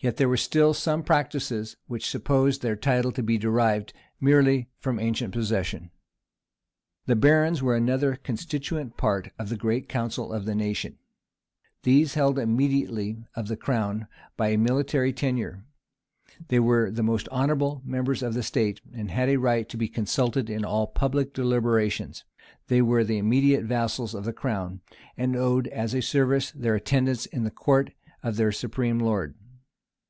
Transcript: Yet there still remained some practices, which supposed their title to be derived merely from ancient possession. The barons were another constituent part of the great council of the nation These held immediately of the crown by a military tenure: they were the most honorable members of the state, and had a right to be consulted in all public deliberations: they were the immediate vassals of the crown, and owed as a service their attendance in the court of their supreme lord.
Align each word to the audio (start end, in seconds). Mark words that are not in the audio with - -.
Yet 0.00 0.16
there 0.16 0.36
still 0.36 0.66
remained 0.66 0.76
some 0.76 1.02
practices, 1.02 1.76
which 1.88 2.08
supposed 2.08 2.62
their 2.62 2.76
title 2.76 3.10
to 3.10 3.20
be 3.20 3.36
derived 3.36 3.92
merely 4.20 4.68
from 4.78 5.00
ancient 5.00 5.34
possession. 5.34 5.90
The 7.06 7.16
barons 7.16 7.64
were 7.64 7.74
another 7.74 8.14
constituent 8.14 8.96
part 8.96 9.32
of 9.40 9.48
the 9.48 9.56
great 9.56 9.88
council 9.88 10.32
of 10.32 10.44
the 10.44 10.54
nation 10.54 10.98
These 11.82 12.14
held 12.14 12.38
immediately 12.38 13.24
of 13.34 13.48
the 13.48 13.56
crown 13.56 14.06
by 14.36 14.50
a 14.50 14.56
military 14.56 15.12
tenure: 15.12 15.64
they 16.46 16.60
were 16.60 16.92
the 16.92 17.02
most 17.02 17.26
honorable 17.32 17.82
members 17.84 18.22
of 18.22 18.34
the 18.34 18.44
state, 18.44 18.80
and 18.94 19.10
had 19.10 19.28
a 19.28 19.36
right 19.36 19.68
to 19.68 19.76
be 19.76 19.88
consulted 19.88 20.48
in 20.48 20.64
all 20.64 20.86
public 20.86 21.32
deliberations: 21.34 22.22
they 22.68 22.80
were 22.80 23.02
the 23.02 23.18
immediate 23.18 23.64
vassals 23.64 24.14
of 24.14 24.24
the 24.24 24.32
crown, 24.32 24.80
and 25.16 25.34
owed 25.34 25.66
as 25.66 25.92
a 25.92 26.00
service 26.00 26.52
their 26.52 26.76
attendance 26.76 27.26
in 27.26 27.42
the 27.42 27.50
court 27.50 27.90
of 28.22 28.36
their 28.36 28.52
supreme 28.52 29.00
lord. 29.00 29.34